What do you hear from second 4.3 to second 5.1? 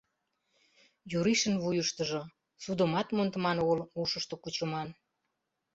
кучыман.